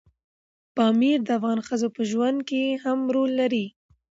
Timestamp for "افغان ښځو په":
1.37-2.01